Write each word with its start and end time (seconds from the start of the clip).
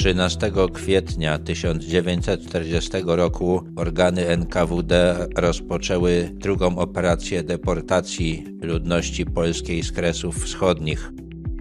13 0.00 0.52
kwietnia 0.72 1.38
1940 1.38 2.90
roku 3.06 3.62
organy 3.76 4.28
NKWD 4.28 5.26
rozpoczęły 5.36 6.30
drugą 6.32 6.78
operację 6.78 7.42
deportacji 7.42 8.44
ludności 8.62 9.24
polskiej 9.26 9.82
z 9.82 9.92
Kresów 9.92 10.44
Wschodnich. 10.44 11.12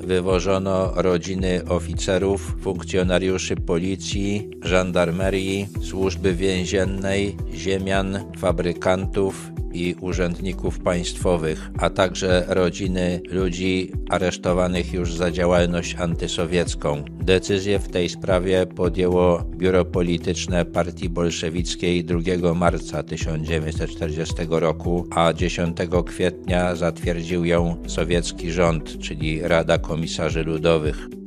Wywożono 0.00 0.92
rodziny 0.94 1.60
oficerów, 1.68 2.56
funkcjonariuszy 2.60 3.56
policji, 3.56 4.50
żandarmerii, 4.62 5.68
służby 5.82 6.34
więziennej, 6.34 7.36
ziemian, 7.54 8.18
fabrykantów 8.38 9.50
i 9.72 9.94
urzędników 10.00 10.78
państwowych, 10.78 11.70
a 11.78 11.90
także 11.90 12.44
rodziny 12.48 13.20
ludzi 13.30 13.92
aresztowanych 14.08 14.92
już 14.92 15.14
za 15.14 15.30
działalność 15.30 15.94
antysowiecką. 15.94 17.04
Decyzję 17.22 17.78
w 17.78 17.88
tej 17.88 18.08
sprawie 18.08 18.66
podjęło 18.66 19.44
Biuro 19.56 19.84
Polityczne 19.84 20.64
Partii 20.64 21.08
Bolszewickiej 21.08 22.04
2 22.04 22.54
marca 22.54 23.02
1940 23.02 24.34
roku, 24.50 25.06
a 25.10 25.32
10 25.32 25.76
kwietnia 26.06 26.74
zatwierdził 26.74 27.44
ją 27.44 27.76
sowiecki 27.86 28.52
rząd, 28.52 28.98
czyli 28.98 29.42
Rada 29.42 29.78
Komisarzy 29.78 30.44
Ludowych. 30.44 31.19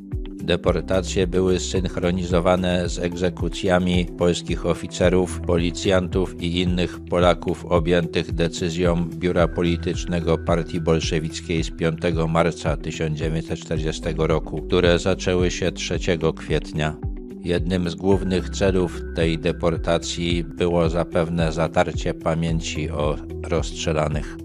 Deportacje 0.44 1.28
były 1.28 1.60
synchronizowane 1.60 2.90
z 2.90 3.00
egzekucjami 3.00 4.06
polskich 4.18 4.66
oficerów, 4.66 5.42
policjantów 5.42 6.42
i 6.42 6.62
innych 6.62 7.00
Polaków 7.10 7.66
objętych 7.66 8.32
decyzją 8.32 9.10
Biura 9.10 9.48
Politycznego 9.48 10.38
Partii 10.38 10.82
Bolszewickiej 10.82 11.64
z 11.64 11.72
5 11.72 11.98
marca 12.30 12.78
1940 12.78 14.02
roku, 14.18 14.62
które 14.62 15.00
zaczęły 15.00 15.52
się 15.52 15.72
3 15.72 16.00
kwietnia. 16.36 16.96
Jednym 17.40 17.90
z 17.90 17.96
głównych 17.96 18.50
celów 18.50 19.02
tej 19.16 19.40
deportacji 19.40 20.44
było 20.44 20.90
zapewne 20.90 21.52
zatarcie 21.52 22.14
pamięci 22.14 22.90
o 22.90 23.16
rozstrzelanych. 23.44 24.43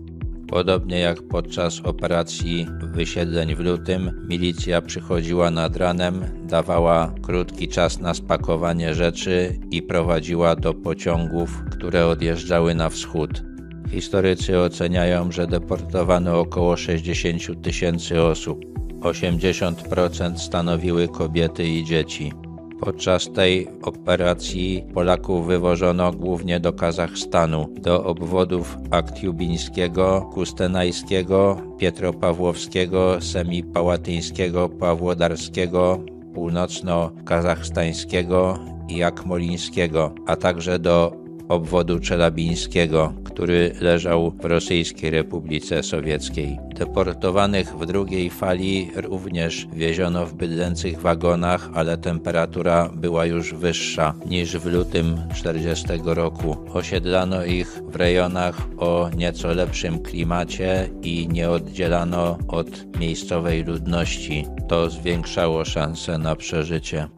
Podobnie 0.48 0.98
jak 0.98 1.22
podczas 1.22 1.80
operacji 1.80 2.66
wysiedleń 2.82 3.54
w 3.54 3.60
lutym, 3.60 4.26
milicja 4.28 4.82
przychodziła 4.82 5.50
nad 5.50 5.76
ranem, 5.76 6.24
dawała 6.44 7.14
krótki 7.22 7.68
czas 7.68 8.00
na 8.00 8.14
spakowanie 8.14 8.94
rzeczy 8.94 9.58
i 9.70 9.82
prowadziła 9.82 10.56
do 10.56 10.74
pociągów, 10.74 11.62
które 11.70 12.06
odjeżdżały 12.06 12.74
na 12.74 12.88
wschód. 12.90 13.42
Historycy 13.90 14.58
oceniają, 14.58 15.32
że 15.32 15.46
deportowano 15.46 16.40
około 16.40 16.76
60 16.76 17.62
tysięcy 17.62 18.22
osób. 18.22 18.64
80% 19.00 20.38
stanowiły 20.38 21.08
kobiety 21.08 21.64
i 21.64 21.84
dzieci. 21.84 22.32
Podczas 22.80 23.32
tej 23.32 23.68
operacji 23.82 24.84
Polaków 24.94 25.46
wywożono 25.46 26.12
głównie 26.12 26.60
do 26.60 26.72
Kazachstanu, 26.72 27.68
do 27.80 28.04
obwodów 28.04 28.76
Aktiubińskiego, 28.90 30.30
Kustenajskiego, 30.34 31.62
Pietropawłowskiego, 31.78 33.20
Semipałatyńskiego, 33.20 34.68
Pawłodarskiego, 34.68 36.00
północno-kazachstańskiego 36.34 38.58
i 38.88 39.02
Akmolińskiego, 39.02 40.14
a 40.26 40.36
także 40.36 40.78
do 40.78 41.12
obwodu 41.48 42.00
czelabińskiego, 42.00 43.12
który 43.38 43.72
leżał 43.80 44.30
w 44.30 44.44
Rosyjskiej 44.44 45.10
Republice 45.10 45.82
Sowieckiej. 45.82 46.58
Deportowanych 46.74 47.76
w 47.76 47.86
drugiej 47.86 48.30
fali 48.30 48.90
również 48.94 49.66
wieziono 49.72 50.26
w 50.26 50.34
bydlęcych 50.34 51.00
wagonach, 51.00 51.70
ale 51.74 51.98
temperatura 51.98 52.90
była 52.94 53.26
już 53.26 53.54
wyższa 53.54 54.14
niż 54.26 54.56
w 54.56 54.66
lutym 54.66 55.22
40 55.34 55.86
roku. 56.04 56.56
Osiedlano 56.72 57.44
ich 57.44 57.80
w 57.88 57.96
rejonach 57.96 58.68
o 58.78 59.10
nieco 59.16 59.48
lepszym 59.48 59.98
klimacie 59.98 60.90
i 61.02 61.28
nie 61.28 61.50
oddzielano 61.50 62.38
od 62.48 62.98
miejscowej 62.98 63.64
ludności. 63.64 64.44
To 64.68 64.90
zwiększało 64.90 65.64
szanse 65.64 66.18
na 66.18 66.36
przeżycie. 66.36 67.17